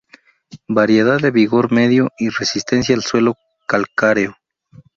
[0.67, 3.35] Variedad de vigor medio y resistencia al suelo
[3.67, 4.35] calcáreo.